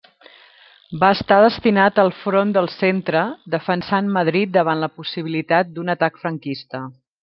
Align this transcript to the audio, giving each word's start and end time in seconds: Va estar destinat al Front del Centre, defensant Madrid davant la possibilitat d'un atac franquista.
Va 1.03 1.09
estar 1.15 1.37
destinat 1.45 2.01
al 2.05 2.09
Front 2.23 2.55
del 2.57 2.71
Centre, 2.77 3.23
defensant 3.59 4.13
Madrid 4.19 4.57
davant 4.59 4.85
la 4.89 4.93
possibilitat 5.01 5.75
d'un 5.77 5.99
atac 6.01 6.23
franquista. 6.27 6.87